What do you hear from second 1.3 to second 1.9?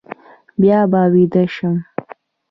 شم.